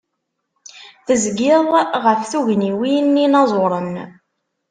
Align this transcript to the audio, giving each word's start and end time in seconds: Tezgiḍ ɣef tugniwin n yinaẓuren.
Tezgiḍ 1.05 1.65
ɣef 2.03 2.21
tugniwin 2.31 3.05
n 3.15 3.21
yinaẓuren. 3.21 3.93